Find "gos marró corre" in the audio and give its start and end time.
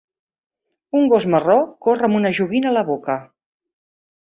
1.11-2.09